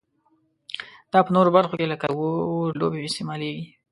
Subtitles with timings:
[1.11, 3.65] دا په نورو برخو کې لکه د اور لوبې استعمالیږي.